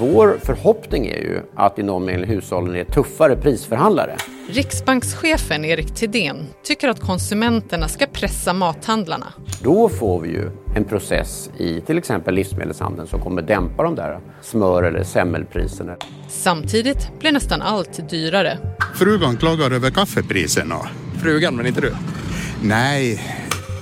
Vår 0.00 0.38
förhoppning 0.42 1.06
är 1.06 1.18
ju 1.18 1.40
att 1.56 1.78
i 1.78 1.82
någon 1.82 2.04
mening 2.04 2.28
hushållen 2.28 2.76
är 2.76 2.84
tuffare 2.84 3.36
prisförhandlare. 3.36 4.16
Riksbankschefen 4.48 5.64
Erik 5.64 5.94
Thedéen 5.94 6.46
tycker 6.64 6.88
att 6.88 7.00
konsumenterna 7.00 7.88
ska 7.88 8.06
pressa 8.06 8.52
mathandlarna. 8.52 9.26
Då 9.62 9.88
får 9.88 10.20
vi 10.20 10.28
ju 10.28 10.50
en 10.76 10.84
process 10.84 11.50
i 11.58 11.80
till 11.80 11.98
exempel 11.98 12.34
livsmedelshandeln 12.34 13.08
som 13.08 13.20
kommer 13.20 13.42
dämpa 13.42 13.82
de 13.82 13.94
där 13.94 14.20
smör 14.42 14.82
eller 14.82 15.02
semmelpriserna. 15.02 15.96
Samtidigt 16.28 17.10
blir 17.18 17.32
nästan 17.32 17.62
allt 17.62 18.10
dyrare. 18.10 18.58
Frugan 18.94 19.36
klagar 19.36 19.70
över 19.70 19.90
kaffepriserna. 19.90 20.76
Frugan, 21.22 21.56
men 21.56 21.66
inte 21.66 21.80
du? 21.80 21.92
Nej. 22.62 23.20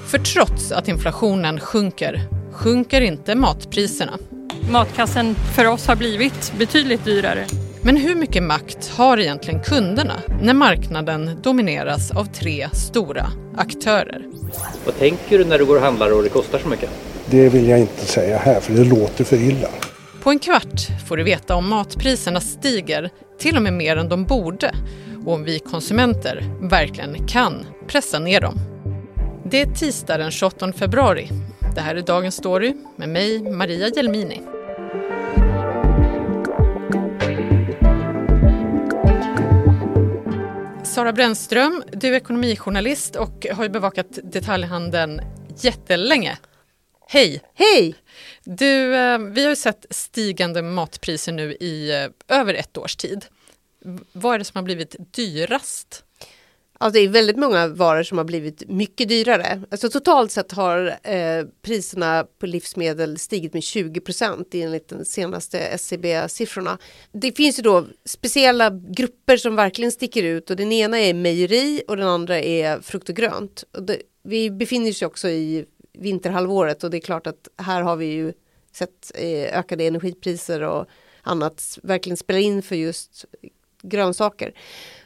För 0.06 0.18
trots 0.18 0.72
att 0.72 0.88
inflationen 0.88 1.60
sjunker, 1.60 2.22
sjunker 2.52 3.00
inte 3.00 3.34
matpriserna. 3.34 4.12
Matkassen 4.70 5.34
för 5.34 5.66
oss 5.66 5.86
har 5.86 5.96
blivit 5.96 6.52
betydligt 6.58 7.04
dyrare. 7.04 7.46
Men 7.82 7.96
hur 7.96 8.14
mycket 8.14 8.42
makt 8.42 8.88
har 8.96 9.18
egentligen 9.18 9.62
kunderna 9.62 10.14
när 10.42 10.54
marknaden 10.54 11.38
domineras 11.42 12.10
av 12.10 12.24
tre 12.24 12.68
stora 12.72 13.30
aktörer? 13.56 14.22
Vad 14.84 14.98
tänker 14.98 15.38
du 15.38 15.44
när 15.44 15.58
du 15.58 15.64
går 15.64 15.76
och 15.76 15.82
handlar 15.82 16.16
och 16.16 16.22
det 16.22 16.28
kostar 16.28 16.58
så 16.58 16.68
mycket? 16.68 16.90
Det 17.26 17.48
vill 17.48 17.68
jag 17.68 17.80
inte 17.80 18.06
säga 18.06 18.38
här 18.38 18.60
för 18.60 18.72
det 18.72 18.84
låter 18.84 19.24
för 19.24 19.36
illa. 19.36 19.68
På 20.22 20.30
en 20.30 20.38
kvart 20.38 20.80
får 21.08 21.16
du 21.16 21.22
veta 21.22 21.54
om 21.54 21.68
matpriserna 21.68 22.40
stiger, 22.40 23.10
till 23.38 23.56
och 23.56 23.62
med 23.62 23.72
mer 23.72 23.96
än 23.96 24.08
de 24.08 24.24
borde, 24.24 24.74
och 25.26 25.32
om 25.32 25.44
vi 25.44 25.58
konsumenter 25.58 26.44
verkligen 26.60 27.26
kan 27.26 27.66
pressa 27.86 28.18
ner 28.18 28.40
dem. 28.40 28.54
Det 29.44 29.60
är 29.60 29.66
tisdag 29.66 30.18
den 30.18 30.30
28 30.30 30.72
februari. 30.72 31.28
Det 31.74 31.80
här 31.80 31.96
är 31.96 32.02
Dagens 32.02 32.34
Story 32.34 32.74
med 32.96 33.08
mig, 33.08 33.50
Maria 33.52 33.88
Jelmini. 33.88 34.42
Sara 40.98 41.12
Brännström, 41.12 41.84
du 41.92 42.08
är 42.08 42.12
ekonomijournalist 42.12 43.16
och 43.16 43.46
har 43.52 43.62
ju 43.62 43.68
bevakat 43.68 44.18
detaljhandeln 44.22 45.20
jättelänge. 45.56 46.38
Hej! 47.08 47.42
Hej! 47.54 47.94
Du, 48.44 48.96
eh, 48.96 49.18
vi 49.18 49.42
har 49.42 49.50
ju 49.50 49.56
sett 49.56 49.86
stigande 49.90 50.62
matpriser 50.62 51.32
nu 51.32 51.52
i 51.52 51.90
eh, 51.90 52.38
över 52.38 52.54
ett 52.54 52.76
års 52.78 52.96
tid. 52.96 53.24
Vad 54.12 54.34
är 54.34 54.38
det 54.38 54.44
som 54.44 54.58
har 54.58 54.62
blivit 54.62 54.96
dyrast? 55.14 56.04
Alltså 56.80 56.98
det 56.98 57.04
är 57.04 57.08
väldigt 57.08 57.36
många 57.36 57.68
varor 57.68 58.02
som 58.02 58.18
har 58.18 58.24
blivit 58.24 58.68
mycket 58.68 59.08
dyrare. 59.08 59.62
Alltså 59.70 59.88
totalt 59.88 60.30
sett 60.30 60.52
har 60.52 60.98
eh, 61.02 61.44
priserna 61.62 62.26
på 62.38 62.46
livsmedel 62.46 63.18
stigit 63.18 63.54
med 63.54 63.62
20 63.62 64.00
procent 64.00 64.48
enligt 64.54 64.88
de 64.88 65.04
senaste 65.04 65.58
SCB-siffrorna. 65.58 66.78
Det 67.12 67.36
finns 67.36 67.58
ju 67.58 67.62
då 67.62 67.86
speciella 68.04 68.70
grupper 68.70 69.36
som 69.36 69.56
verkligen 69.56 69.92
sticker 69.92 70.22
ut 70.22 70.50
och 70.50 70.56
den 70.56 70.72
ena 70.72 70.98
är 70.98 71.14
mejeri 71.14 71.82
och 71.88 71.96
den 71.96 72.08
andra 72.08 72.40
är 72.40 72.80
frukt 72.80 73.08
och 73.08 73.16
grönt. 73.16 73.64
Och 73.72 73.82
det, 73.82 74.02
vi 74.22 74.50
befinner 74.50 74.90
oss 74.90 75.02
också 75.02 75.28
i 75.28 75.64
vinterhalvåret 75.92 76.84
och 76.84 76.90
det 76.90 76.96
är 76.96 77.00
klart 77.00 77.26
att 77.26 77.48
här 77.56 77.82
har 77.82 77.96
vi 77.96 78.06
ju 78.06 78.32
sett 78.72 79.12
eh, 79.14 79.58
ökade 79.58 79.84
energipriser 79.84 80.62
och 80.62 80.86
annat 81.22 81.78
verkligen 81.82 82.16
spelar 82.16 82.40
in 82.40 82.62
för 82.62 82.76
just 82.76 83.24
grönsaker. 83.82 84.52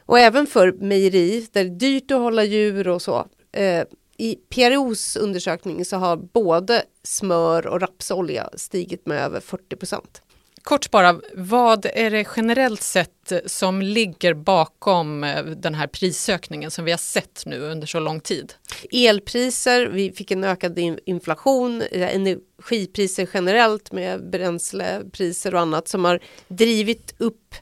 Och 0.05 0.19
även 0.19 0.47
för 0.47 0.71
mejeri 0.71 1.47
där 1.51 1.63
det 1.63 1.69
är 1.69 1.79
dyrt 1.79 2.11
att 2.11 2.19
hålla 2.19 2.43
djur 2.43 2.87
och 2.87 3.01
så. 3.01 3.27
Eh, 3.51 3.83
I 4.17 4.35
PROs 4.35 5.15
undersökning 5.15 5.85
så 5.85 5.97
har 5.97 6.17
både 6.17 6.83
smör 7.03 7.67
och 7.67 7.81
rapsolja 7.81 8.49
stigit 8.55 9.05
med 9.05 9.17
över 9.17 9.39
40 9.39 9.75
procent. 9.75 10.21
Kort 10.63 10.91
bara, 10.91 11.19
vad 11.33 11.85
är 11.85 12.11
det 12.11 12.27
generellt 12.35 12.81
sett 12.81 13.31
som 13.45 13.81
ligger 13.81 14.33
bakom 14.33 15.23
eh, 15.23 15.43
den 15.45 15.75
här 15.75 15.87
prisökningen 15.87 16.71
som 16.71 16.85
vi 16.85 16.91
har 16.91 16.97
sett 16.97 17.43
nu 17.45 17.59
under 17.59 17.87
så 17.87 17.99
lång 17.99 18.19
tid? 18.19 18.53
Elpriser, 18.91 19.85
vi 19.85 20.11
fick 20.11 20.31
en 20.31 20.43
ökad 20.43 20.79
inflation, 21.05 21.81
eh, 21.81 22.15
energipriser 22.15 23.29
generellt 23.33 23.91
med 23.91 24.29
bränslepriser 24.29 25.55
och 25.55 25.61
annat 25.61 25.87
som 25.87 26.05
har 26.05 26.19
drivit 26.47 27.13
upp 27.17 27.55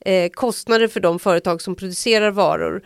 eh, 0.00 0.30
kostnader 0.30 0.88
för 0.88 1.00
de 1.00 1.18
företag 1.18 1.62
som 1.62 1.74
producerar 1.74 2.30
varor. 2.30 2.82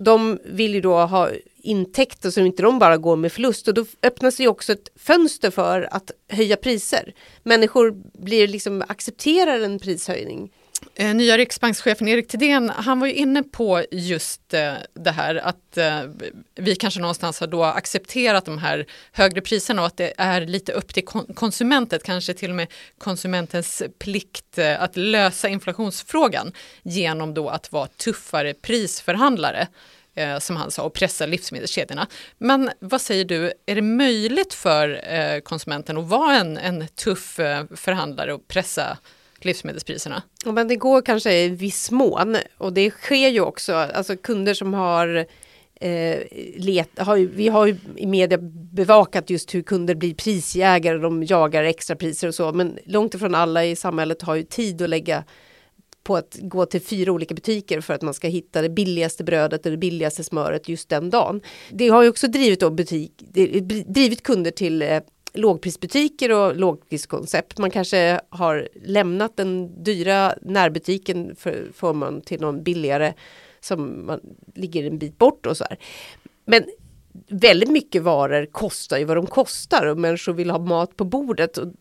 De 0.00 0.38
vill 0.44 0.74
ju 0.74 0.80
då 0.80 0.94
ha 0.94 1.30
intäkter 1.56 2.30
så 2.30 2.40
inte 2.40 2.62
de 2.62 2.78
bara 2.78 2.96
går 2.96 3.16
med 3.16 3.32
förlust 3.32 3.68
och 3.68 3.74
då 3.74 3.84
öppnas 4.02 4.36
det 4.36 4.48
också 4.48 4.72
ett 4.72 4.88
fönster 4.96 5.50
för 5.50 5.88
att 5.90 6.10
höja 6.28 6.56
priser. 6.56 7.14
Människor 7.42 7.94
blir 8.24 8.48
liksom 8.48 8.82
accepterar 8.88 9.60
en 9.60 9.78
prishöjning. 9.78 10.52
Eh, 10.94 11.14
nya 11.14 11.38
riksbankschefen 11.38 12.08
Erik 12.08 12.28
Thedéen, 12.28 12.68
han 12.68 13.00
var 13.00 13.06
ju 13.06 13.12
inne 13.12 13.42
på 13.42 13.84
just 13.90 14.54
eh, 14.54 14.72
det 14.94 15.10
här 15.10 15.34
att 15.34 15.76
eh, 15.76 16.00
vi 16.54 16.76
kanske 16.76 17.00
någonstans 17.00 17.40
har 17.40 17.46
då 17.46 17.64
accepterat 17.64 18.44
de 18.44 18.58
här 18.58 18.86
högre 19.12 19.40
priserna 19.40 19.82
och 19.82 19.86
att 19.86 19.96
det 19.96 20.14
är 20.16 20.40
lite 20.40 20.72
upp 20.72 20.94
till 20.94 21.04
konsumentet, 21.34 22.02
kanske 22.02 22.34
till 22.34 22.50
och 22.50 22.56
med 22.56 22.72
konsumentens 22.98 23.82
plikt 23.98 24.58
att 24.78 24.96
lösa 24.96 25.48
inflationsfrågan 25.48 26.52
genom 26.82 27.34
då 27.34 27.48
att 27.48 27.72
vara 27.72 27.86
tuffare 27.86 28.54
prisförhandlare 28.54 29.66
som 30.40 30.56
han 30.56 30.70
sa, 30.70 30.82
och 30.82 30.92
pressa 30.92 31.26
livsmedelskedjorna. 31.26 32.06
Men 32.38 32.70
vad 32.80 33.00
säger 33.00 33.24
du, 33.24 33.52
är 33.66 33.74
det 33.74 33.82
möjligt 33.82 34.54
för 34.54 35.40
konsumenten 35.40 35.96
att 35.96 36.08
vara 36.08 36.36
en, 36.36 36.58
en 36.58 36.88
tuff 36.88 37.34
förhandlare 37.74 38.34
och 38.34 38.48
pressa 38.48 38.98
livsmedelspriserna? 39.44 40.22
Ja, 40.44 40.52
men 40.52 40.68
det 40.68 40.76
går 40.76 41.02
kanske 41.02 41.32
i 41.32 41.48
viss 41.48 41.90
mån 41.90 42.36
och 42.58 42.72
det 42.72 42.90
sker 42.90 43.28
ju 43.28 43.40
också, 43.40 43.74
alltså 43.74 44.16
kunder 44.16 44.54
som 44.54 44.74
har 44.74 45.26
Eh, 45.80 46.22
let, 46.56 46.98
har 46.98 47.16
ju, 47.16 47.26
vi 47.26 47.48
har 47.48 47.66
ju 47.66 47.76
i 47.96 48.06
media 48.06 48.38
bevakat 48.72 49.30
just 49.30 49.54
hur 49.54 49.62
kunder 49.62 49.94
blir 49.94 50.14
prisjägare, 50.14 50.98
de 50.98 51.24
jagar 51.24 51.64
extrapriser 51.64 52.28
och 52.28 52.34
så, 52.34 52.52
men 52.52 52.78
långt 52.84 53.14
ifrån 53.14 53.34
alla 53.34 53.64
i 53.64 53.76
samhället 53.76 54.22
har 54.22 54.34
ju 54.34 54.42
tid 54.42 54.82
att 54.82 54.90
lägga 54.90 55.24
på 56.02 56.16
att 56.16 56.36
gå 56.40 56.66
till 56.66 56.80
fyra 56.80 57.12
olika 57.12 57.34
butiker 57.34 57.80
för 57.80 57.94
att 57.94 58.02
man 58.02 58.14
ska 58.14 58.28
hitta 58.28 58.62
det 58.62 58.68
billigaste 58.68 59.24
brödet 59.24 59.66
eller 59.66 59.76
det 59.76 59.80
billigaste 59.80 60.24
smöret 60.24 60.68
just 60.68 60.88
den 60.88 61.10
dagen. 61.10 61.40
Det 61.70 61.88
har 61.88 62.02
ju 62.02 62.08
också 62.08 62.28
drivit, 62.28 62.60
då 62.60 62.70
butik, 62.70 63.12
drivit 63.86 64.22
kunder 64.22 64.50
till 64.50 64.82
eh, 64.82 65.00
lågprisbutiker 65.36 66.32
och 66.32 66.56
lågpriskoncept. 66.56 67.58
Man 67.58 67.70
kanske 67.70 68.20
har 68.28 68.68
lämnat 68.84 69.36
den 69.36 69.82
dyra 69.84 70.34
närbutiken 70.42 71.36
för, 71.36 71.66
förmån 71.74 72.20
till 72.20 72.40
någon 72.40 72.62
billigare 72.62 73.14
som 73.60 74.06
man 74.06 74.20
ligger 74.54 74.86
en 74.86 74.98
bit 74.98 75.18
bort 75.18 75.46
och 75.46 75.56
så 75.56 75.64
här. 75.64 75.78
Men 76.44 76.64
väldigt 77.28 77.70
mycket 77.70 78.02
varor 78.02 78.46
kostar 78.46 78.98
ju 78.98 79.04
vad 79.04 79.16
de 79.16 79.26
kostar 79.26 79.86
och 79.86 79.98
människor 79.98 80.32
vill 80.32 80.50
ha 80.50 80.58
mat 80.58 80.96
på 80.96 81.04
bordet. 81.04 81.58
Och 81.58 81.72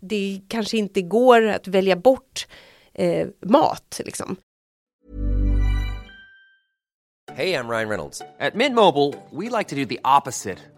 det 0.00 0.40
kanske 0.48 0.76
inte 0.76 1.02
går 1.02 1.42
att 1.42 1.68
välja 1.68 1.96
bort 1.96 2.46
eh, 2.94 3.28
mat 3.46 4.00
liksom. 4.04 4.36
Hej, 7.32 7.50
jag 7.50 7.70
Ryan 7.70 7.88
Reynolds. 7.88 8.18
På 8.18 8.56
Mint 8.58 8.74
Mobile, 8.74 9.14
we 9.30 9.58
like 9.58 9.70
to 9.70 9.76
do 9.76 9.84
the 9.84 9.98
opposite 10.18 10.77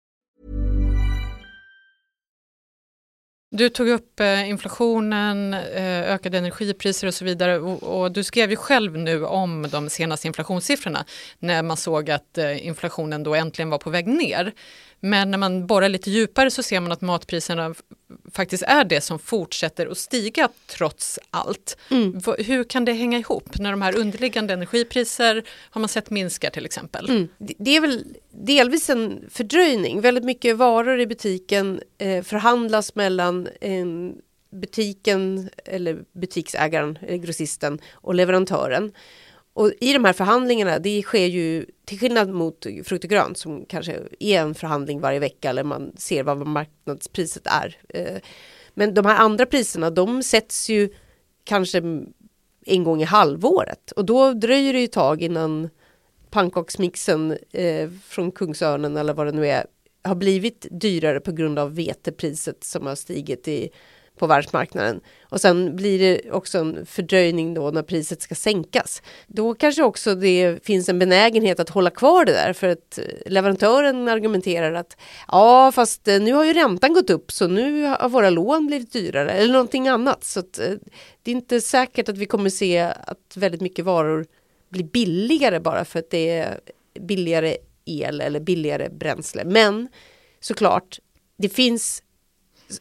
Du 3.53 3.69
tog 3.69 3.89
upp 3.89 4.19
eh, 4.19 4.49
inflationen, 4.49 5.53
eh, 5.53 6.01
ökade 6.01 6.37
energipriser 6.37 7.07
och 7.07 7.13
så 7.13 7.25
vidare 7.25 7.59
och, 7.59 8.11
du 8.11 8.23
skrev 8.23 8.49
ju 8.49 8.55
själv 8.55 8.97
nu 8.97 9.25
om 9.25 9.67
de 9.71 9.89
senaste 9.89 10.27
inflationssiffrorna 10.27 11.05
när 11.39 11.63
man 11.63 11.77
såg 11.77 12.09
att 12.11 12.37
eh, 12.37 12.65
inflationen 12.67 13.23
då 13.23 13.35
äntligen 13.35 13.69
var 13.69 13.77
på 13.77 13.89
väg 13.89 14.07
ner. 14.07 14.53
Men 15.03 15.31
när 15.31 15.37
man 15.37 15.67
borrar 15.67 15.89
lite 15.89 16.11
djupare 16.11 16.51
så 16.51 16.63
ser 16.63 16.79
man 16.79 16.91
att 16.91 17.01
matpriserna 17.01 17.75
faktiskt 18.31 18.63
är 18.63 18.83
det 18.83 19.01
som 19.01 19.19
fortsätter 19.19 19.87
att 19.87 19.97
stiga 19.97 20.49
trots 20.67 21.19
allt. 21.29 21.77
Mm. 21.89 22.21
Hur 22.37 22.63
kan 22.63 22.85
det 22.85 22.93
hänga 22.93 23.19
ihop 23.19 23.57
när 23.59 23.71
de 23.71 23.81
här 23.81 23.97
underliggande 23.97 24.53
energipriser 24.53 25.43
har 25.69 25.79
man 25.79 25.89
sett 25.89 26.09
minskar 26.09 26.49
till 26.49 26.65
exempel? 26.65 27.09
Mm. 27.09 27.27
Det 27.37 27.75
är 27.75 27.81
väl 27.81 28.03
delvis 28.31 28.89
en 28.89 29.25
fördröjning. 29.29 30.01
Väldigt 30.01 30.23
mycket 30.23 30.57
varor 30.57 30.99
i 30.99 31.07
butiken 31.07 31.81
eh, 31.97 32.23
förhandlas 32.23 32.95
mellan 32.95 33.47
en 33.61 34.15
butiken 34.51 35.49
eller 35.65 36.03
butiksägaren, 36.11 36.97
eller 37.01 37.17
grossisten 37.17 37.79
och 37.91 38.15
leverantören. 38.15 38.91
Och 39.53 39.71
i 39.81 39.93
de 39.93 40.05
här 40.05 40.13
förhandlingarna, 40.13 40.79
det 40.79 41.01
sker 41.01 41.25
ju 41.25 41.65
till 41.85 41.99
skillnad 41.99 42.29
mot 42.29 42.65
frukt 42.85 43.03
och 43.03 43.09
grönt 43.09 43.37
som 43.37 43.65
kanske 43.65 43.99
är 44.19 44.39
en 44.39 44.55
förhandling 44.55 44.99
varje 44.99 45.19
vecka 45.19 45.49
eller 45.49 45.63
man 45.63 45.91
ser 45.97 46.23
vad 46.23 46.47
marknadspriset 46.47 47.47
är. 47.47 47.77
Eh, 47.89 48.17
men 48.73 48.93
de 48.93 49.05
här 49.05 49.17
andra 49.17 49.45
priserna, 49.45 49.89
de 49.89 50.23
sätts 50.23 50.69
ju 50.69 50.89
kanske 51.43 51.77
en 52.65 52.83
gång 52.83 53.01
i 53.01 53.05
halvåret 53.05 53.91
och 53.91 54.05
då 54.05 54.33
dröjer 54.33 54.73
det 54.73 54.79
ju 54.79 54.85
ett 54.85 54.91
tag 54.91 55.21
innan 55.21 55.69
pannkaksmixen 56.29 57.37
eh, 57.51 57.89
från 58.07 58.31
Kungsörnen 58.31 58.97
eller 58.97 59.13
vad 59.13 59.27
det 59.27 59.31
nu 59.31 59.47
är 59.47 59.65
har 60.03 60.15
blivit 60.15 60.67
dyrare 60.71 61.19
på 61.19 61.31
grund 61.31 61.59
av 61.59 61.75
vetepriset 61.75 62.63
som 62.63 62.85
har 62.87 62.95
stigit 62.95 63.47
i 63.47 63.69
på 64.21 64.27
världsmarknaden. 64.27 65.01
Och 65.29 65.41
sen 65.41 65.75
blir 65.75 65.99
det 65.99 66.31
också 66.31 66.57
en 66.57 66.85
fördröjning 66.85 67.53
då 67.53 67.71
när 67.71 67.83
priset 67.83 68.21
ska 68.21 68.35
sänkas. 68.35 69.01
Då 69.27 69.53
kanske 69.53 69.83
också 69.83 70.15
det 70.15 70.65
finns 70.65 70.89
en 70.89 70.99
benägenhet 70.99 71.59
att 71.59 71.69
hålla 71.69 71.89
kvar 71.89 72.25
det 72.25 72.31
där 72.31 72.53
för 72.53 72.67
att 72.67 72.97
eh, 72.97 73.31
leverantören 73.31 74.07
argumenterar 74.07 74.73
att 74.73 74.97
ja 75.27 75.71
fast 75.71 76.07
eh, 76.07 76.21
nu 76.21 76.33
har 76.33 76.45
ju 76.45 76.53
räntan 76.53 76.93
gått 76.93 77.09
upp 77.09 77.31
så 77.31 77.47
nu 77.47 77.85
har 77.85 78.09
våra 78.09 78.29
lån 78.29 78.67
blivit 78.67 78.93
dyrare 78.93 79.31
eller 79.31 79.53
någonting 79.53 79.87
annat. 79.87 80.23
Så 80.23 80.39
att, 80.39 80.59
eh, 80.59 80.73
det 81.23 81.31
är 81.31 81.35
inte 81.35 81.61
säkert 81.61 82.09
att 82.09 82.17
vi 82.17 82.25
kommer 82.25 82.49
se 82.49 82.79
att 82.79 83.33
väldigt 83.35 83.61
mycket 83.61 83.85
varor 83.85 84.25
blir 84.69 84.83
billigare 84.83 85.59
bara 85.59 85.85
för 85.85 85.99
att 85.99 86.09
det 86.09 86.29
är 86.29 86.59
billigare 86.99 87.57
el 87.85 88.21
eller 88.21 88.39
billigare 88.39 88.89
bränsle. 88.89 89.43
Men 89.45 89.87
såklart, 90.39 90.99
det 91.37 91.49
finns 91.49 92.03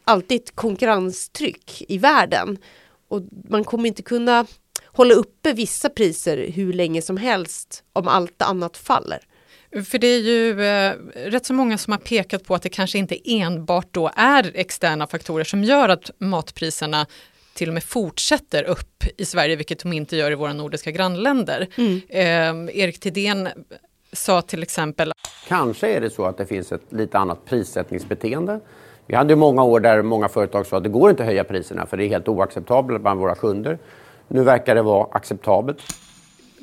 alltid 0.04 0.40
ett 0.40 0.56
konkurrenstryck 0.56 1.82
i 1.88 1.98
världen. 1.98 2.58
Och 3.08 3.22
man 3.48 3.64
kommer 3.64 3.87
inte 3.87 4.02
kunna 4.02 4.46
hålla 4.87 5.14
uppe 5.14 5.52
vissa 5.52 5.88
priser 5.88 6.50
hur 6.54 6.72
länge 6.72 7.02
som 7.02 7.16
helst 7.16 7.84
om 7.92 8.08
allt 8.08 8.42
annat 8.42 8.76
faller. 8.76 9.20
För 9.84 9.98
det 9.98 10.06
är 10.06 10.20
ju 10.20 10.64
eh, 10.64 10.92
rätt 11.14 11.46
så 11.46 11.52
många 11.52 11.78
som 11.78 11.92
har 11.92 11.98
pekat 11.98 12.44
på 12.44 12.54
att 12.54 12.62
det 12.62 12.69
kanske 12.69 12.98
inte 12.98 13.19
enbart 13.25 13.88
då 13.90 14.10
är 14.16 14.52
externa 14.54 15.06
faktorer 15.06 15.44
som 15.44 15.64
gör 15.64 15.88
att 15.88 16.10
matpriserna 16.19 17.06
till 17.54 17.69
och 17.69 17.75
med 17.75 17.84
fortsätter 17.84 18.64
upp 18.64 19.04
i 19.16 19.25
Sverige, 19.25 19.56
vilket 19.56 19.82
de 19.82 19.92
inte 19.92 20.16
gör 20.16 20.31
i 20.31 20.34
våra 20.34 20.52
nordiska 20.52 20.90
grannländer. 20.90 21.69
Mm. 21.76 22.00
Eh, 22.08 22.78
Erik 22.81 23.00
Tidén 23.00 23.48
sa 24.12 24.42
till 24.42 24.62
exempel... 24.62 25.12
Kanske 25.48 25.88
är 25.88 26.00
det 26.00 26.10
så 26.10 26.25
att 26.25 26.38
det 26.38 26.46
finns 26.46 26.72
ett 26.72 26.92
lite 26.92 27.19
annat 27.19 27.44
prissättningsbeteende 27.44 28.60
vi 29.11 29.17
hade 29.17 29.37
många 29.37 29.65
år 29.65 29.81
där 29.81 30.03
många 30.03 30.29
företag 30.29 30.67
sa 30.67 30.77
att 30.77 30.83
det 30.83 30.89
går 30.89 31.11
inte 31.11 31.23
att 31.23 31.27
höja 31.27 31.45
priserna 31.45 31.87
för 31.87 31.97
det 31.97 32.05
är 32.05 32.09
helt 32.09 32.29
oacceptabelt 32.29 33.03
bland 33.03 33.21
våra 33.21 33.35
kunder. 33.35 33.79
Nu 34.29 34.43
verkar 34.43 34.75
det 34.75 34.83
vara 34.83 35.09
acceptabelt. 35.11 35.79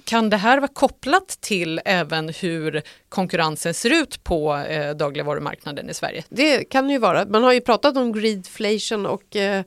Kan 0.06 0.30
det 0.30 0.38
här 0.38 0.58
vara 0.58 0.72
kopplat 0.74 1.28
till 1.28 1.82
även 1.86 2.30
hur 2.30 2.82
konkurrensen 3.10 3.74
ser 3.74 4.02
ut 4.02 4.24
på 4.24 4.56
eh, 4.56 4.96
dagligvarumarknaden 4.96 5.90
i 5.90 5.94
Sverige? 5.94 6.24
Det 6.30 6.64
kan 6.64 6.88
det 6.88 6.94
ju 6.94 7.00
vara. 7.00 7.26
Man 7.26 7.44
har 7.44 7.54
ju 7.54 7.62
pratat 7.62 7.98
om 7.98 8.12
greedflation 8.12 9.06
och 9.06 9.36
eh, 9.36 9.64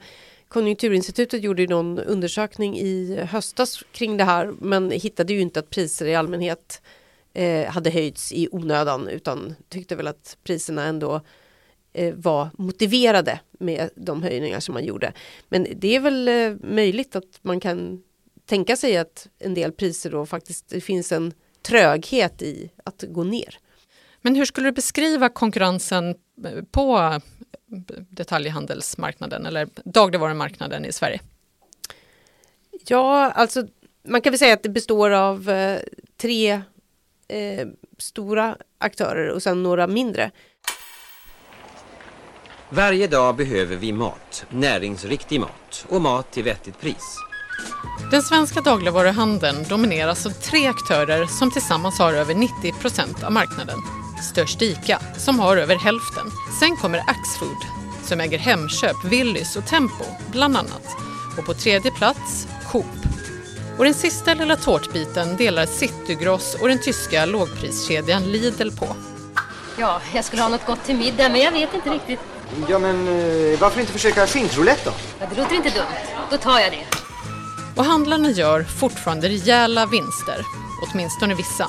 Konjunkturinstitutet 0.48 1.42
gjorde 1.42 1.62
ju 1.62 1.68
någon 1.68 1.98
undersökning 1.98 2.78
i 2.78 3.20
höstas 3.30 3.82
kring 3.92 4.16
det 4.16 4.24
här 4.24 4.52
men 4.60 4.90
hittade 4.90 5.32
ju 5.32 5.40
inte 5.40 5.60
att 5.60 5.70
priser 5.70 6.06
i 6.06 6.14
allmänhet 6.14 6.82
eh, 7.34 7.66
hade 7.66 7.90
höjts 7.90 8.32
i 8.32 8.48
onödan 8.52 9.08
utan 9.08 9.54
tyckte 9.68 9.96
väl 9.96 10.06
att 10.06 10.36
priserna 10.44 10.84
ändå 10.84 11.20
var 12.14 12.50
motiverade 12.58 13.40
med 13.58 13.90
de 13.94 14.22
höjningar 14.22 14.60
som 14.60 14.72
man 14.72 14.84
gjorde. 14.84 15.12
Men 15.48 15.66
det 15.76 15.96
är 15.96 16.00
väl 16.00 16.28
eh, 16.28 16.52
möjligt 16.60 17.16
att 17.16 17.38
man 17.42 17.60
kan 17.60 18.02
tänka 18.46 18.76
sig 18.76 18.96
att 18.96 19.28
en 19.38 19.54
del 19.54 19.72
priser 19.72 20.10
då 20.10 20.26
faktiskt 20.26 20.68
det 20.68 20.80
finns 20.80 21.12
en 21.12 21.32
tröghet 21.62 22.42
i 22.42 22.70
att 22.84 23.04
gå 23.08 23.24
ner. 23.24 23.58
Men 24.22 24.34
hur 24.34 24.44
skulle 24.44 24.68
du 24.68 24.72
beskriva 24.72 25.28
konkurrensen 25.28 26.14
eh, 26.44 26.64
på 26.70 27.20
detaljhandelsmarknaden 28.10 29.46
eller 29.46 29.68
dagligvarumarknaden 29.84 30.84
i 30.84 30.92
Sverige? 30.92 31.20
Ja, 32.86 33.30
alltså 33.30 33.66
man 34.02 34.20
kan 34.20 34.30
väl 34.30 34.38
säga 34.38 34.54
att 34.54 34.62
det 34.62 34.68
består 34.68 35.10
av 35.10 35.50
eh, 35.50 35.78
tre 36.16 36.62
eh, 37.28 37.68
stora 37.98 38.56
aktörer 38.78 39.28
och 39.30 39.42
sen 39.42 39.62
några 39.62 39.86
mindre. 39.86 40.30
Varje 42.72 43.06
dag 43.06 43.36
behöver 43.36 43.76
vi 43.76 43.92
mat, 43.92 44.44
näringsriktig 44.48 45.40
mat 45.40 45.86
och 45.88 46.00
mat 46.00 46.32
till 46.32 46.44
vettigt 46.44 46.80
pris. 46.80 47.16
Den 48.10 48.22
svenska 48.22 48.60
dagligvaruhandeln 48.60 49.64
domineras 49.68 50.26
av 50.26 50.30
tre 50.30 50.66
aktörer 50.66 51.26
som 51.26 51.50
tillsammans 51.50 51.98
har 51.98 52.12
över 52.12 52.34
90 52.34 52.72
procent 52.72 53.24
av 53.24 53.32
marknaden. 53.32 53.78
Störst 54.30 54.62
ICA, 54.62 55.00
som 55.16 55.40
har 55.40 55.56
över 55.56 55.76
hälften. 55.76 56.26
Sen 56.60 56.76
kommer 56.76 56.98
Axfood, 56.98 57.56
som 58.04 58.20
äger 58.20 58.38
Hemköp, 58.38 59.04
Willys 59.04 59.56
och 59.56 59.66
Tempo, 59.66 60.04
bland 60.32 60.56
annat. 60.56 60.86
Och 61.38 61.46
på 61.46 61.54
tredje 61.54 61.90
plats 61.90 62.48
Coop. 62.72 62.84
Och 63.78 63.84
den 63.84 63.94
sista 63.94 64.34
lilla 64.34 64.56
tårtbiten 64.56 65.36
delar 65.36 65.66
Citygross 65.66 66.56
och 66.60 66.68
den 66.68 66.82
tyska 66.82 67.26
lågpriskedjan 67.26 68.22
Lidl 68.22 68.70
på. 68.70 68.96
Ja, 69.78 70.00
jag 70.14 70.24
skulle 70.24 70.42
ha 70.42 70.48
något 70.48 70.66
gott 70.66 70.84
till 70.84 70.96
middag, 70.96 71.28
men 71.28 71.40
jag 71.40 71.52
vet 71.52 71.74
inte 71.74 71.90
riktigt. 71.90 72.20
Ja, 72.68 72.78
men 72.78 73.08
eh, 73.08 73.60
varför 73.60 73.80
inte 73.80 73.92
försöka 73.92 74.26
skintroulette 74.26 74.82
då? 74.84 74.92
Ja, 75.20 75.26
det 75.30 75.40
låter 75.40 75.54
inte 75.54 75.70
dumt. 75.70 75.86
Då 76.30 76.36
tar 76.36 76.60
jag 76.60 76.72
det. 76.72 76.86
Och 77.76 77.84
handlarna 77.84 78.30
gör 78.30 78.62
fortfarande 78.62 79.28
rejäla 79.28 79.86
vinster, 79.86 80.44
åtminstone 80.82 81.34
vissa. 81.34 81.66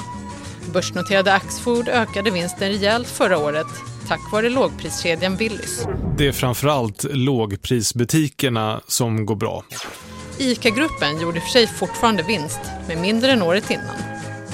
Börsnoterade 0.74 1.33
Axfood 1.33 1.89
ökade 1.89 2.31
vinsten 2.31 2.69
rejält 2.69 3.07
förra 3.07 3.38
året 3.38 3.68
tack 4.12 4.31
vare 4.31 4.50
lågpriskedjan 4.50 5.36
Willys. 5.36 5.86
Det 6.18 6.28
är 6.28 6.31
framförallt 6.31 7.04
lågprisbutikerna 7.04 8.81
som 8.88 9.25
går 9.25 9.36
bra. 9.36 9.63
ICA-gruppen 10.38 11.22
gjorde 11.22 11.42
för 11.42 11.50
sig 11.50 11.68
fortfarande 11.68 12.24
vinst, 12.24 12.60
men 12.88 13.01
mindre 13.01 13.31
än 13.31 13.42
året 13.42 13.72
innan. 13.72 13.95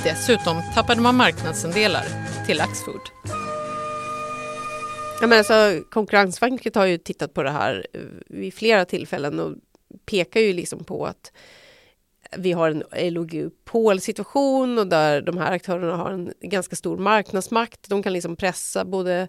Dessutom 0.04 0.62
tappade 0.76 1.02
man 1.02 1.16
marknadsandelar 1.16 2.06
till 2.46 2.62
Axfood. 2.62 3.02
Ja, 5.22 5.28
men 5.28 5.38
alltså, 5.38 5.84
Konkurrensverket 5.90 6.76
har 6.76 6.86
ju 6.86 6.98
tittat 6.98 7.34
på 7.34 7.44
det 7.44 7.50
här 7.50 7.88
eh, 7.94 8.02
vid 8.28 8.54
flera 8.54 8.86
tillfällen 8.86 9.40
och 9.40 9.56
pekar 10.06 10.40
ju 10.40 10.54
liksom 10.54 10.84
på 10.84 11.06
att 11.06 11.32
vi 12.38 12.52
har 12.52 12.70
en 12.70 12.84
oligopolsituation 12.92 14.78
och 14.78 14.88
där 14.88 15.22
de 15.22 15.38
här 15.38 15.52
aktörerna 15.52 15.96
har 15.96 16.12
en 16.12 16.34
ganska 16.42 16.76
stor 16.76 16.98
marknadsmakt. 16.98 17.90
De 17.90 18.04
kan 18.04 18.14
liksom 18.14 18.36
pressa 18.36 18.86
både 18.86 19.28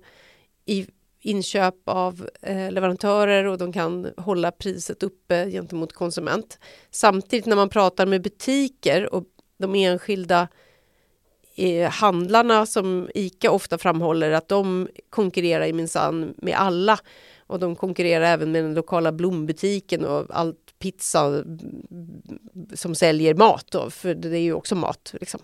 i 0.65 0.87
inköp 1.21 1.75
av 1.85 2.29
eh, 2.43 2.73
leverantörer 2.73 3.45
och 3.45 3.59
de 3.59 3.73
kan 3.73 4.13
hålla 4.17 4.51
priset 4.51 5.03
uppe 5.03 5.51
gentemot 5.51 5.93
konsument. 5.93 6.59
Samtidigt 6.91 7.47
när 7.47 7.57
man 7.57 7.69
pratar 7.69 8.07
med 8.07 8.23
butiker 8.23 9.15
och 9.15 9.25
de 9.59 9.75
enskilda 9.75 10.49
eh, 11.59 11.91
handlarna 11.91 12.67
som 12.67 13.09
ICA 13.15 13.51
ofta 13.51 13.79
framhåller 13.79 14.31
att 14.31 14.49
de 14.49 14.89
konkurrerar 15.11 15.67
i 15.67 15.73
minsann 15.73 16.35
med 16.37 16.55
alla. 16.55 16.99
Och 17.47 17.59
de 17.59 17.77
konkurrerar 17.77 18.25
även 18.25 18.53
med 18.53 18.65
den 18.65 18.75
lokala 18.75 19.13
blombutiken 19.13 20.05
och 20.05 20.27
allt 20.31 20.79
pizza 20.79 21.45
som 22.75 22.95
säljer 22.95 23.35
mat 23.35 23.67
då, 23.71 23.91
för 23.91 24.15
det 24.15 24.29
är 24.29 24.41
ju 24.41 24.53
också 24.53 24.75
mat. 24.75 25.15
Liksom. 25.21 25.41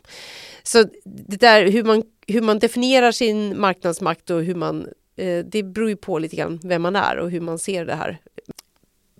Så 0.62 0.84
det 1.04 1.40
där 1.40 1.70
hur 1.70 1.84
man, 1.84 2.02
hur 2.26 2.40
man 2.40 2.58
definierar 2.58 3.12
sin 3.12 3.60
marknadsmakt 3.60 4.30
och 4.30 4.42
hur 4.42 4.54
man, 4.54 4.88
eh, 5.16 5.44
det 5.44 5.62
beror 5.62 5.88
ju 5.88 5.96
på 5.96 6.18
lite 6.18 6.36
grann 6.36 6.60
vem 6.64 6.82
man 6.82 6.96
är 6.96 7.16
och 7.16 7.30
hur 7.30 7.40
man 7.40 7.58
ser 7.58 7.86
det 7.86 7.94
här. 7.94 8.18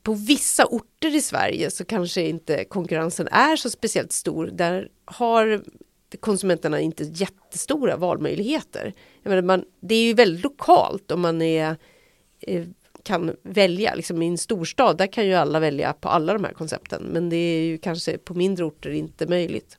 På 0.02 0.14
vissa 0.14 0.66
orter 0.66 1.14
i 1.16 1.20
Sverige 1.20 1.70
så 1.70 1.84
kanske 1.84 2.22
inte 2.22 2.64
konkurrensen 2.64 3.28
är 3.28 3.56
så 3.56 3.70
speciellt 3.70 4.12
stor. 4.12 4.46
Där 4.52 4.88
har 5.04 5.62
konsumenterna 6.20 6.80
inte 6.80 7.04
jättestora 7.04 7.96
valmöjligheter. 7.96 8.92
Jag 9.22 9.30
menar, 9.30 9.42
man, 9.42 9.64
det 9.80 9.94
är 9.94 10.04
ju 10.04 10.14
väldigt 10.14 10.44
lokalt 10.44 11.10
om 11.10 11.20
man 11.20 11.42
är, 11.42 11.76
eh, 12.40 12.64
kan 13.02 13.36
välja. 13.42 13.94
Liksom 13.94 14.22
I 14.22 14.26
en 14.26 14.38
storstad 14.38 14.98
där 14.98 15.06
kan 15.06 15.26
ju 15.26 15.34
alla 15.34 15.60
välja 15.60 15.92
på 15.92 16.08
alla 16.08 16.32
de 16.32 16.44
här 16.44 16.52
koncepten. 16.52 17.02
Men 17.02 17.28
det 17.28 17.36
är 17.36 17.60
ju 17.60 17.78
kanske 17.78 18.18
på 18.18 18.34
mindre 18.34 18.64
orter 18.64 18.90
inte 18.90 19.26
möjligt. 19.26 19.78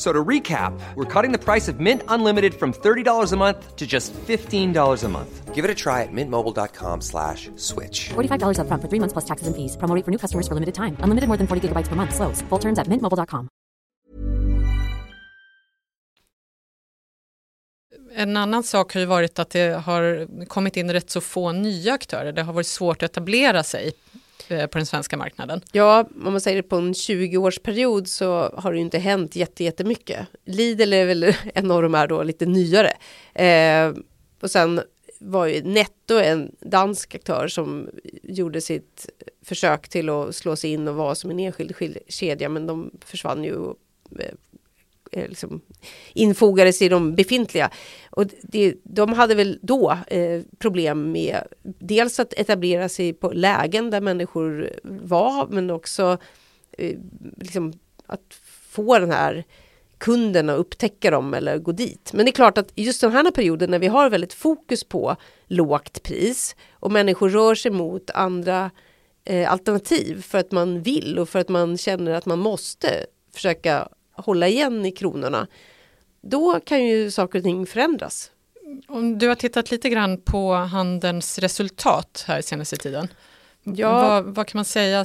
So 0.00 0.14
to 0.14 0.24
recap, 0.28 0.72
we're 0.94 1.04
cutting 1.04 1.30
the 1.30 1.38
price 1.38 1.68
of 1.68 1.78
Mint 1.78 2.02
Unlimited 2.08 2.54
from 2.54 2.72
$30 2.72 3.32
a 3.32 3.36
month 3.36 3.76
to 3.76 3.86
just 3.86 4.14
$15 4.14 5.04
a 5.04 5.08
month. 5.08 5.54
Give 5.54 5.62
it 5.62 5.70
a 5.70 5.74
try 5.74 6.00
at 6.04 6.08
mintmobile.com 6.10 7.02
slash 7.02 7.50
switch. 7.56 8.08
$45 8.08 8.56
upfront 8.60 8.80
for 8.80 8.88
three 8.88 9.00
months 9.00 9.12
plus 9.12 9.26
taxes 9.26 9.46
and 9.46 9.54
fees. 9.54 9.76
Promo 9.76 9.94
rate 9.94 10.04
for 10.04 10.10
new 10.10 10.16
customers 10.16 10.48
for 10.48 10.54
limited 10.54 10.74
time. 10.74 10.96
Unlimited 11.04 11.28
more 11.28 11.36
than 11.36 11.46
40 11.46 11.68
gigabytes 11.68 11.88
per 11.88 11.96
month. 11.96 12.14
Slows. 12.14 12.40
Full 12.48 12.58
terms 12.58 12.78
at 12.78 12.88
mintmobile.com. 12.88 13.48
En 18.14 18.36
annan 18.36 18.62
sak 18.62 18.94
har 18.94 19.00
ju 19.00 19.06
varit 19.06 19.38
att 19.38 19.50
det 19.50 19.76
har 19.84 20.26
kommit 20.46 20.76
in 20.76 20.92
rätt 20.92 21.10
så 21.10 21.20
få 21.20 21.52
nya 21.52 21.92
aktörer. 21.92 22.32
Det 22.32 22.42
har 22.42 22.52
varit 22.52 22.66
svårt 22.66 23.02
att 23.02 23.10
etablera 23.10 23.62
sig 23.62 23.92
Eh, 24.48 24.66
på 24.66 24.78
den 24.78 24.86
svenska 24.86 25.16
marknaden. 25.16 25.60
Ja, 25.72 26.08
om 26.24 26.32
man 26.32 26.40
säger 26.40 26.56
det 26.56 26.68
på 26.68 26.76
en 26.76 26.92
20-årsperiod 26.92 28.04
så 28.04 28.54
har 28.56 28.72
det 28.72 28.78
ju 28.78 28.84
inte 28.84 28.98
hänt 28.98 29.36
jättemycket. 29.36 30.26
Lidl 30.44 30.92
är 30.92 31.06
väl 31.06 31.34
en 31.54 31.70
av 31.70 31.82
de 31.82 31.94
här 31.94 32.06
då 32.06 32.22
lite 32.22 32.46
nyare. 32.46 32.92
Eh, 33.34 33.94
och 34.40 34.50
sen 34.50 34.80
var 35.20 35.46
ju 35.46 35.62
Netto 35.62 36.14
en 36.14 36.54
dansk 36.60 37.14
aktör 37.14 37.48
som 37.48 37.88
gjorde 38.22 38.60
sitt 38.60 39.08
försök 39.42 39.88
till 39.88 40.08
att 40.08 40.34
slå 40.34 40.56
sig 40.56 40.72
in 40.72 40.88
och 40.88 40.94
vara 40.94 41.14
som 41.14 41.30
en 41.30 41.38
enskild 41.38 41.96
kedja 42.08 42.48
men 42.48 42.66
de 42.66 42.90
försvann 43.04 43.44
ju 43.44 43.64
eh, 44.18 44.34
Eh, 45.12 45.28
liksom 45.28 45.60
infogades 46.14 46.82
i 46.82 46.88
de 46.88 47.14
befintliga. 47.14 47.70
Och 48.10 48.26
det, 48.42 48.74
de 48.82 49.12
hade 49.12 49.34
väl 49.34 49.58
då 49.62 49.98
eh, 50.06 50.42
problem 50.58 51.12
med 51.12 51.42
dels 51.62 52.20
att 52.20 52.32
etablera 52.32 52.88
sig 52.88 53.12
på 53.12 53.32
lägen 53.32 53.90
där 53.90 54.00
människor 54.00 54.70
var 54.82 55.46
men 55.46 55.70
också 55.70 56.18
eh, 56.78 56.98
liksom 57.36 57.72
att 58.06 58.34
få 58.68 58.98
den 58.98 59.10
här 59.10 59.44
kunden 59.98 60.50
att 60.50 60.58
upptäcka 60.58 61.10
dem 61.10 61.34
eller 61.34 61.58
gå 61.58 61.72
dit. 61.72 62.10
Men 62.12 62.24
det 62.24 62.30
är 62.30 62.32
klart 62.32 62.58
att 62.58 62.72
just 62.74 63.00
den 63.00 63.12
här 63.12 63.30
perioden 63.30 63.70
när 63.70 63.78
vi 63.78 63.86
har 63.86 64.10
väldigt 64.10 64.32
fokus 64.32 64.84
på 64.84 65.16
lågt 65.46 66.02
pris 66.02 66.56
och 66.72 66.92
människor 66.92 67.28
rör 67.28 67.54
sig 67.54 67.70
mot 67.70 68.10
andra 68.10 68.70
eh, 69.24 69.52
alternativ 69.52 70.22
för 70.22 70.38
att 70.38 70.52
man 70.52 70.82
vill 70.82 71.18
och 71.18 71.28
för 71.28 71.38
att 71.38 71.48
man 71.48 71.78
känner 71.78 72.12
att 72.12 72.26
man 72.26 72.38
måste 72.38 73.06
försöka 73.34 73.88
hålla 74.20 74.48
igen 74.48 74.86
i 74.86 74.92
kronorna. 74.92 75.46
Då 76.20 76.60
kan 76.60 76.86
ju 76.86 77.10
saker 77.10 77.38
och 77.38 77.44
ting 77.44 77.66
förändras. 77.66 78.30
Om 78.88 79.18
du 79.18 79.28
har 79.28 79.34
tittat 79.34 79.70
lite 79.70 79.88
grann 79.88 80.20
på 80.20 80.54
handelns 80.54 81.38
resultat 81.38 82.24
här 82.26 82.42
senaste 82.42 82.76
tiden. 82.76 83.08
Ja. 83.62 83.92
Vad, 83.92 84.24
vad 84.24 84.46
kan 84.46 84.58
man 84.58 84.64
säga? 84.64 85.04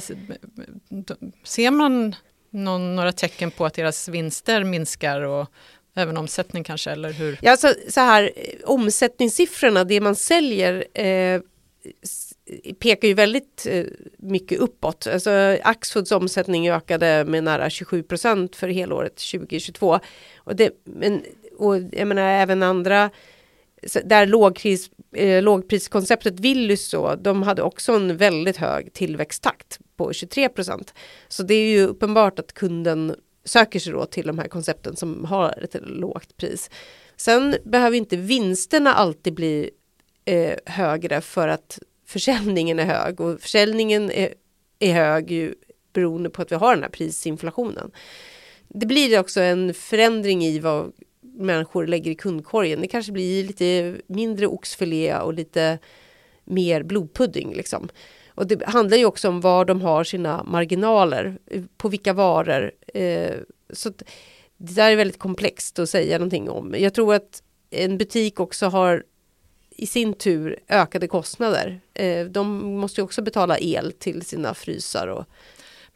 Ser 1.44 1.70
man 1.70 2.14
någon, 2.50 2.96
några 2.96 3.12
tecken 3.12 3.50
på 3.50 3.66
att 3.66 3.74
deras 3.74 4.08
vinster 4.08 4.64
minskar 4.64 5.20
och 5.20 5.46
även 5.94 6.16
omsättning 6.16 6.64
kanske, 6.64 6.90
eller 6.90 7.12
hur? 7.12 7.38
Ja, 7.42 7.56
så, 7.56 7.74
så 7.88 8.00
här, 8.00 8.32
omsättningssiffrorna, 8.64 9.84
det 9.84 10.00
man 10.00 10.16
säljer 10.16 11.00
eh, 11.00 11.40
pekar 12.78 13.08
ju 13.08 13.14
väldigt 13.14 13.66
eh, 13.70 13.84
mycket 14.18 14.58
uppåt. 14.58 15.06
Alltså 15.06 15.30
Axfoods 15.62 16.12
omsättning 16.12 16.68
ökade 16.68 17.24
med 17.24 17.44
nära 17.44 17.70
27 17.70 18.02
procent 18.02 18.56
för 18.56 18.68
helåret 18.68 19.16
2022. 19.16 20.00
Och, 20.36 20.56
det, 20.56 20.70
men, 20.84 21.22
och 21.58 21.76
jag 21.92 22.08
menar 22.08 22.22
även 22.22 22.62
andra 22.62 23.10
där 24.04 24.26
lågpris, 24.26 24.90
eh, 25.16 25.42
lågpriskonceptet 25.42 26.40
Willys 26.40 26.88
så, 26.88 27.14
de 27.14 27.42
hade 27.42 27.62
också 27.62 27.92
en 27.92 28.16
väldigt 28.16 28.56
hög 28.56 28.92
tillväxttakt 28.92 29.78
på 29.96 30.12
23 30.12 30.48
procent. 30.48 30.94
Så 31.28 31.42
det 31.42 31.54
är 31.54 31.68
ju 31.68 31.86
uppenbart 31.86 32.38
att 32.38 32.52
kunden 32.52 33.14
söker 33.44 33.78
sig 33.78 33.92
då 33.92 34.06
till 34.06 34.26
de 34.26 34.38
här 34.38 34.48
koncepten 34.48 34.96
som 34.96 35.24
har 35.24 35.64
ett 35.64 35.76
lågt 35.82 36.36
pris. 36.36 36.70
Sen 37.16 37.56
behöver 37.64 37.96
inte 37.96 38.16
vinsterna 38.16 38.94
alltid 38.94 39.34
bli 39.34 39.70
eh, 40.24 40.54
högre 40.66 41.20
för 41.20 41.48
att 41.48 41.78
försäljningen 42.06 42.78
är 42.78 42.84
hög 42.84 43.20
och 43.20 43.40
försäljningen 43.40 44.10
är, 44.10 44.34
är 44.78 44.92
hög 44.92 45.30
ju 45.30 45.54
beroende 45.92 46.30
på 46.30 46.42
att 46.42 46.52
vi 46.52 46.56
har 46.56 46.74
den 46.74 46.82
här 46.82 46.90
prisinflationen. 46.90 47.90
Det 48.68 48.86
blir 48.86 49.20
också 49.20 49.40
en 49.40 49.74
förändring 49.74 50.44
i 50.44 50.58
vad 50.58 50.92
människor 51.20 51.86
lägger 51.86 52.10
i 52.10 52.14
kundkorgen. 52.14 52.80
Det 52.80 52.88
kanske 52.88 53.12
blir 53.12 53.44
lite 53.44 53.96
mindre 54.06 54.46
oxfilé 54.46 55.16
och 55.16 55.34
lite 55.34 55.78
mer 56.44 56.82
blodpudding 56.82 57.54
liksom. 57.54 57.88
Och 58.28 58.46
det 58.46 58.64
handlar 58.66 58.96
ju 58.96 59.04
också 59.04 59.28
om 59.28 59.40
var 59.40 59.64
de 59.64 59.80
har 59.80 60.04
sina 60.04 60.44
marginaler, 60.44 61.38
på 61.76 61.88
vilka 61.88 62.12
varor. 62.12 62.72
Eh, 62.94 63.34
så 63.70 63.90
det 64.56 64.74
där 64.74 64.92
är 64.92 64.96
väldigt 64.96 65.18
komplext 65.18 65.78
att 65.78 65.90
säga 65.90 66.18
någonting 66.18 66.50
om. 66.50 66.74
Jag 66.78 66.94
tror 66.94 67.14
att 67.14 67.42
en 67.70 67.98
butik 67.98 68.40
också 68.40 68.66
har 68.66 69.04
i 69.76 69.86
sin 69.86 70.14
tur 70.14 70.58
ökade 70.68 71.08
kostnader. 71.08 71.80
Eh, 71.94 72.26
de 72.26 72.74
måste 72.76 73.00
ju 73.00 73.04
också 73.04 73.22
betala 73.22 73.58
el 73.58 73.92
till 73.92 74.22
sina 74.22 74.54
frysar 74.54 75.06
och 75.06 75.24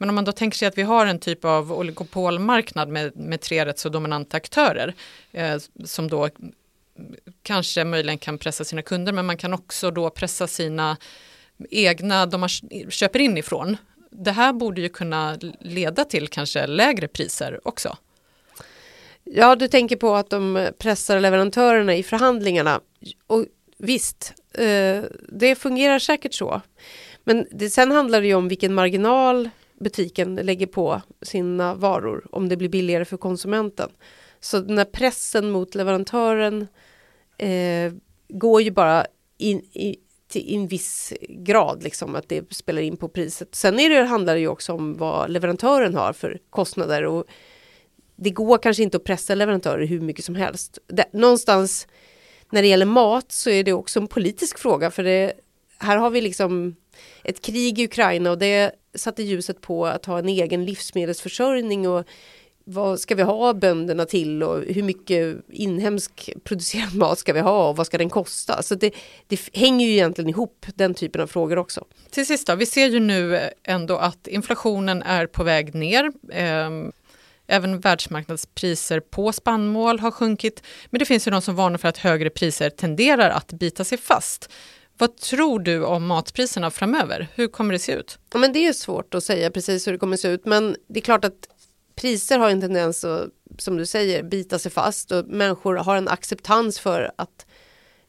men 0.00 0.08
om 0.08 0.14
man 0.14 0.24
då 0.24 0.32
tänker 0.32 0.58
sig 0.58 0.68
att 0.68 0.78
vi 0.78 0.82
har 0.82 1.06
en 1.06 1.18
typ 1.18 1.44
av 1.44 1.72
oligopolmarknad 1.72 2.88
med, 2.88 3.16
med 3.16 3.40
tre 3.40 3.64
rätt 3.64 3.78
så 3.78 3.88
dominanta 3.88 4.36
aktörer 4.36 4.94
eh, 5.32 5.58
som 5.84 6.08
då 6.08 6.28
kanske 7.42 7.84
möjligen 7.84 8.18
kan 8.18 8.38
pressa 8.38 8.64
sina 8.64 8.82
kunder 8.82 9.12
men 9.12 9.26
man 9.26 9.36
kan 9.36 9.54
också 9.54 9.90
då 9.90 10.10
pressa 10.10 10.46
sina 10.46 10.96
egna, 11.70 12.26
de 12.26 12.40
man 12.40 12.48
köper 12.88 13.18
in 13.18 13.38
ifrån. 13.38 13.76
Det 14.10 14.32
här 14.32 14.52
borde 14.52 14.80
ju 14.80 14.88
kunna 14.88 15.38
leda 15.60 16.04
till 16.04 16.28
kanske 16.28 16.66
lägre 16.66 17.08
priser 17.08 17.60
också. 17.68 17.96
Ja, 19.24 19.56
du 19.56 19.68
tänker 19.68 19.96
på 19.96 20.14
att 20.14 20.30
de 20.30 20.68
pressar 20.78 21.20
leverantörerna 21.20 21.96
i 21.96 22.02
förhandlingarna. 22.02 22.80
Och 23.26 23.46
visst, 23.80 24.32
eh, 24.54 25.04
det 25.28 25.54
fungerar 25.54 25.98
säkert 25.98 26.34
så. 26.34 26.60
Men 27.24 27.46
det, 27.50 27.70
sen 27.70 27.90
handlar 27.90 28.20
det 28.20 28.26
ju 28.26 28.34
om 28.34 28.48
vilken 28.48 28.74
marginal 28.74 29.50
butiken 29.80 30.34
lägger 30.34 30.66
på 30.66 31.02
sina 31.22 31.74
varor 31.74 32.26
om 32.30 32.48
det 32.48 32.56
blir 32.56 32.68
billigare 32.68 33.04
för 33.04 33.16
konsumenten. 33.16 33.90
Så 34.40 34.60
den 34.60 34.78
här 34.78 34.84
pressen 34.84 35.50
mot 35.50 35.74
leverantören 35.74 36.66
eh, 37.38 37.92
går 38.28 38.62
ju 38.62 38.70
bara 38.70 39.06
in 39.38 39.58
i, 39.58 39.96
till 40.28 40.54
en 40.54 40.68
viss 40.68 41.12
grad, 41.28 41.82
liksom, 41.82 42.14
att 42.14 42.28
det 42.28 42.54
spelar 42.54 42.82
in 42.82 42.96
på 42.96 43.08
priset. 43.08 43.54
Sen 43.54 43.80
är 43.80 43.90
det, 43.90 44.04
handlar 44.04 44.34
det 44.34 44.40
ju 44.40 44.48
också 44.48 44.72
om 44.72 44.96
vad 44.96 45.30
leverantören 45.30 45.94
har 45.94 46.12
för 46.12 46.38
kostnader 46.50 47.06
och 47.06 47.24
det 48.16 48.30
går 48.30 48.58
kanske 48.58 48.82
inte 48.82 48.96
att 48.96 49.04
pressa 49.04 49.34
leverantörer 49.34 49.86
hur 49.86 50.00
mycket 50.00 50.24
som 50.24 50.34
helst. 50.34 50.78
Det, 50.86 51.04
någonstans 51.12 51.86
när 52.50 52.62
det 52.62 52.68
gäller 52.68 52.86
mat 52.86 53.32
så 53.32 53.50
är 53.50 53.64
det 53.64 53.72
också 53.72 54.00
en 54.00 54.06
politisk 54.06 54.58
fråga 54.58 54.90
för 54.90 55.04
det, 55.04 55.32
här 55.78 55.96
har 55.96 56.10
vi 56.10 56.20
liksom 56.20 56.76
ett 57.24 57.42
krig 57.42 57.78
i 57.78 57.84
Ukraina 57.84 58.30
och 58.30 58.38
det 58.38 58.72
satte 58.94 59.22
ljuset 59.22 59.60
på 59.60 59.86
att 59.86 60.06
ha 60.06 60.18
en 60.18 60.28
egen 60.28 60.64
livsmedelsförsörjning 60.64 61.88
och 61.88 62.06
vad 62.64 63.00
ska 63.00 63.14
vi 63.14 63.22
ha 63.22 63.54
bönderna 63.54 64.04
till 64.06 64.42
och 64.42 64.62
hur 64.62 64.82
mycket 64.82 65.36
inhemsk 65.48 66.30
producerad 66.44 66.94
mat 66.94 67.18
ska 67.18 67.32
vi 67.32 67.40
ha 67.40 67.68
och 67.68 67.76
vad 67.76 67.86
ska 67.86 67.98
den 67.98 68.10
kosta? 68.10 68.62
Så 68.62 68.74
det, 68.74 68.94
det 69.26 69.40
hänger 69.52 69.86
ju 69.86 69.92
egentligen 69.92 70.30
ihop 70.30 70.66
den 70.74 70.94
typen 70.94 71.20
av 71.20 71.26
frågor 71.26 71.58
också. 71.58 71.84
Till 72.10 72.26
sist 72.26 72.46
då, 72.46 72.54
vi 72.54 72.66
ser 72.66 72.86
ju 72.86 73.00
nu 73.00 73.40
ändå 73.64 73.96
att 73.96 74.26
inflationen 74.26 75.02
är 75.02 75.26
på 75.26 75.44
väg 75.44 75.74
ner. 75.74 76.12
Ehm, 76.32 76.92
Även 77.50 77.80
världsmarknadspriser 77.80 79.00
på 79.00 79.32
spannmål 79.32 79.98
har 79.98 80.10
sjunkit. 80.10 80.62
Men 80.90 80.98
det 80.98 81.04
finns 81.04 81.26
ju 81.26 81.30
de 81.30 81.42
som 81.42 81.54
varnar 81.54 81.78
för 81.78 81.88
att 81.88 81.98
högre 81.98 82.30
priser 82.30 82.70
tenderar 82.70 83.30
att 83.30 83.52
bita 83.52 83.84
sig 83.84 83.98
fast. 83.98 84.50
Vad 84.98 85.16
tror 85.16 85.60
du 85.60 85.84
om 85.84 86.06
matpriserna 86.06 86.70
framöver? 86.70 87.28
Hur 87.34 87.48
kommer 87.48 87.72
det 87.72 87.78
se 87.78 87.92
ut? 87.92 88.18
Ja, 88.32 88.38
men 88.38 88.52
det 88.52 88.66
är 88.66 88.72
svårt 88.72 89.14
att 89.14 89.24
säga 89.24 89.50
precis 89.50 89.86
hur 89.86 89.92
det 89.92 89.98
kommer 89.98 90.16
se 90.16 90.28
ut. 90.28 90.46
Men 90.46 90.76
det 90.88 91.00
är 91.00 91.02
klart 91.04 91.24
att 91.24 91.48
priser 91.94 92.38
har 92.38 92.50
en 92.50 92.60
tendens 92.60 93.04
att, 93.04 93.28
som 93.58 93.76
du 93.76 93.86
säger, 93.86 94.22
bita 94.22 94.58
sig 94.58 94.72
fast 94.72 95.12
och 95.12 95.26
människor 95.26 95.76
har 95.76 95.96
en 95.96 96.08
acceptans 96.08 96.78
för 96.78 97.12
att 97.16 97.46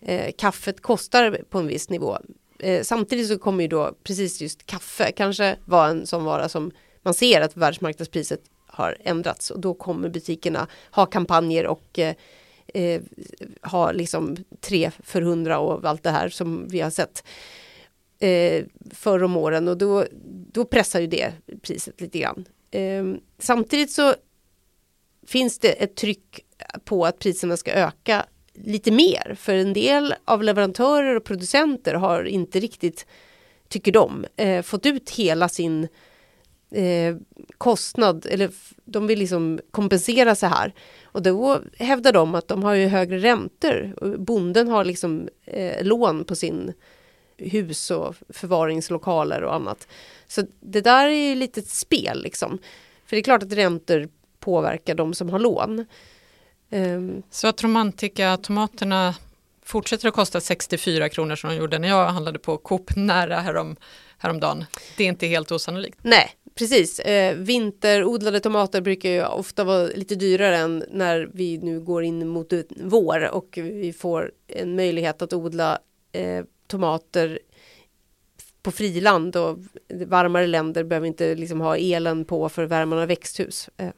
eh, 0.02 0.32
kaffet 0.38 0.82
kostar 0.82 1.42
på 1.50 1.60
en 1.60 1.68
viss 1.68 1.90
nivå. 1.90 2.18
Eh, 2.60 2.84
samtidigt 2.84 3.28
så 3.28 3.38
kommer 3.38 3.62
ju 3.64 3.68
då 3.68 3.96
precis 4.04 4.42
just 4.42 4.66
kaffe 4.66 5.12
kanske 5.12 5.56
vara 5.66 5.90
en 5.90 6.08
sån 6.08 6.24
vara 6.24 6.50
som 6.50 6.72
man 7.04 7.14
ser 7.14 7.42
att 7.42 7.58
världsmarknadspriset 7.58 8.42
har 8.82 8.98
ändrats. 9.00 9.52
Och 9.52 9.60
då 9.60 9.74
kommer 9.74 10.10
butikerna 10.10 10.68
ha 10.92 11.06
kampanjer 11.06 11.68
och 11.68 12.00
eh, 12.00 12.16
eh, 12.74 13.02
ha 13.62 13.92
liksom 13.92 14.38
tre 14.62 14.92
för 15.04 15.22
hundra 15.22 15.60
och 15.60 15.86
allt 15.86 16.04
det 16.04 16.12
här 16.12 16.30
som 16.30 16.68
vi 16.68 16.80
har 16.80 16.90
sett 16.90 17.24
eh, 18.20 18.66
förr 18.92 19.24
om 19.24 19.38
åren. 19.38 19.68
Och 19.68 19.78
då, 19.78 20.06
då 20.52 20.66
pressar 20.66 21.00
ju 21.00 21.08
det 21.08 21.34
priset 21.62 22.02
lite 22.02 22.20
grann. 22.20 22.46
Eh, 22.72 23.04
samtidigt 23.40 23.92
så 23.92 24.14
finns 25.28 25.60
det 25.60 25.72
ett 25.72 25.96
tryck 25.96 26.40
på 26.86 27.06
att 27.06 27.20
priserna 27.20 27.58
ska 27.58 27.72
öka 27.72 28.26
lite 28.54 28.92
mer. 28.92 29.36
För 29.40 29.54
en 29.54 29.74
del 29.74 30.16
av 30.26 30.44
leverantörer 30.44 31.16
och 31.16 31.24
producenter 31.24 31.94
har 31.94 32.24
inte 32.24 32.60
riktigt, 32.60 33.06
tycker 33.68 33.92
de, 33.92 34.26
eh, 34.36 34.62
fått 34.62 34.86
ut 34.86 35.10
hela 35.10 35.50
sin 35.50 35.88
eh, 36.72 37.16
kostnad, 37.58 38.26
eller 38.30 38.52
de 38.86 39.08
vill 39.08 39.20
liksom 39.20 39.60
kompensera 39.72 40.36
sig 40.36 40.50
här. 40.50 40.74
Och 41.04 41.22
då 41.22 41.62
hävdar 41.78 42.14
de 42.14 42.36
att 42.36 42.48
de 42.48 42.64
har 42.64 42.74
ju 42.74 42.88
högre 42.88 43.18
räntor. 43.18 43.96
Bonden 44.18 44.68
har 44.68 44.86
liksom 44.86 45.30
eh, 45.46 45.84
lån 45.84 46.24
på 46.24 46.36
sin 46.36 46.74
hus 47.38 47.92
och 47.92 48.16
förvaringslokaler 48.30 49.44
och 49.44 49.56
annat. 49.56 49.88
Så 50.28 50.44
det 50.60 50.82
där 50.82 51.08
är 51.08 51.30
ju 51.30 51.36
lite 51.36 51.60
ett 51.60 51.70
spel 51.70 52.22
liksom. 52.24 52.60
För 53.06 53.16
det 53.16 53.20
är 53.20 53.24
klart 53.24 53.44
att 53.44 53.54
räntor 53.54 54.10
påverkar 54.40 54.96
de 54.96 55.14
som 55.14 55.30
har 55.30 55.40
lån. 55.40 55.86
Um, 56.70 57.24
så 57.30 57.48
att 57.48 57.64
romantika 57.64 58.38
tomaterna 58.38 59.16
fortsätter 59.64 60.08
att 60.08 60.14
kosta 60.14 60.42
64 60.42 61.10
kronor 61.10 61.36
som 61.36 61.50
de 61.50 61.56
gjorde 61.56 61.80
när 61.80 61.88
jag 61.88 62.08
handlade 62.08 62.40
på 62.40 62.58
Coop 62.58 62.96
nära 62.96 63.40
härom, 63.40 63.76
häromdagen. 64.18 64.66
Det 64.98 65.04
är 65.04 65.08
inte 65.08 65.28
helt 65.28 65.52
osannolikt. 65.52 66.00
Nej, 66.02 66.32
precis. 66.56 67.00
Eh, 67.00 67.36
vinterodlade 67.36 68.40
tomater 68.40 68.82
brukar 68.82 69.10
ju 69.10 69.26
ofta 69.26 69.64
vara 69.64 69.84
lite 69.84 70.16
dyrare 70.16 70.58
än 70.58 70.84
när 70.90 71.30
vi 71.34 71.58
nu 71.58 71.80
går 71.80 72.04
in 72.04 72.28
mot 72.28 72.54
vår 72.76 73.30
och 73.32 73.60
vi 73.62 73.94
får 73.94 74.32
en 74.48 74.76
möjlighet 74.76 75.22
att 75.22 75.34
odla 75.34 75.80
eh, 76.12 76.46
tomater 76.68 77.40
på 78.64 78.72
friland 78.72 79.36
och 79.36 79.58
varmare 80.06 80.48
länder 80.48 80.84
behöver 80.84 81.08
inte 81.08 81.36
liksom 81.36 81.62
ha 81.62 81.78
elen 81.78 82.26
på 82.26 82.50
för 82.50 82.64
värmarna 82.64 83.06
växthus. 83.06 83.70
Eh, 83.78 83.90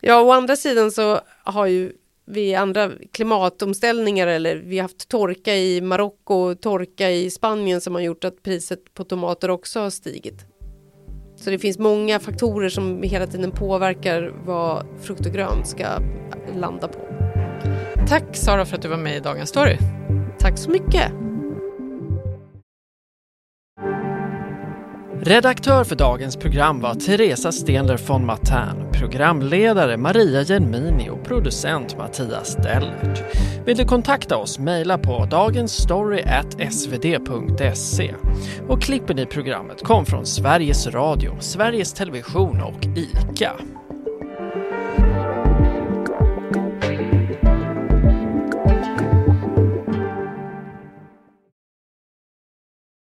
ja, 0.00 0.22
å 0.22 0.30
andra 0.30 0.56
sidan 0.56 0.90
så 0.90 1.20
har 1.44 1.66
ju 1.66 1.92
vi 2.24 2.54
andra 2.54 2.92
klimatomställningar 3.12 4.26
eller 4.26 4.56
vi 4.56 4.78
har 4.78 4.82
haft 4.82 5.08
torka 5.08 5.56
i 5.56 5.80
Marocko 5.80 6.34
och 6.34 6.60
torka 6.60 7.10
i 7.10 7.30
Spanien 7.30 7.80
som 7.80 7.94
har 7.94 8.02
gjort 8.02 8.24
att 8.24 8.42
priset 8.42 8.94
på 8.94 9.04
tomater 9.04 9.50
också 9.50 9.80
har 9.80 9.90
stigit. 9.90 10.57
Så 11.40 11.50
det 11.50 11.58
finns 11.58 11.78
många 11.78 12.18
faktorer 12.18 12.68
som 12.68 13.02
hela 13.02 13.26
tiden 13.26 13.50
påverkar 13.50 14.32
vad 14.44 14.86
frukt 15.00 15.26
och 15.26 15.32
grönt 15.32 15.66
ska 15.66 15.86
landa 16.60 16.88
på. 16.88 16.98
Tack 18.08 18.36
Sara 18.36 18.64
för 18.64 18.76
att 18.76 18.82
du 18.82 18.88
var 18.88 18.96
med 18.96 19.16
i 19.16 19.20
Dagens 19.20 19.48
Story. 19.48 19.76
Tack 20.38 20.58
så 20.58 20.70
mycket. 20.70 21.27
Redaktör 25.20 25.84
för 25.84 25.96
dagens 25.96 26.36
program 26.36 26.80
var 26.80 26.94
Teresa 26.94 27.52
Stenler 27.52 28.00
von 28.08 28.26
Matern, 28.26 28.92
programledare 28.92 29.96
Maria 29.96 30.42
Jelmini 30.42 31.10
och 31.10 31.24
producent 31.24 31.98
Mattias 31.98 32.56
Dellert. 32.56 33.24
Vill 33.66 33.76
du 33.76 33.84
kontakta 33.84 34.36
oss, 34.36 34.58
mejla 34.58 34.98
på 34.98 35.24
dagensstory.svd.se. 35.24 38.14
Och 38.68 38.82
klippen 38.82 39.18
i 39.18 39.26
programmet 39.26 39.84
kom 39.84 40.06
från 40.06 40.26
Sveriges 40.26 40.86
Radio, 40.86 41.36
Sveriges 41.40 41.92
Television 41.92 42.62
och 42.62 42.86
ICA. 42.96 43.52